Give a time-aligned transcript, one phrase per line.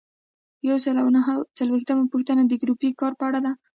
[0.69, 3.51] یو سل او نهه څلویښتمه پوښتنه د ګروپي کار په اړه ده.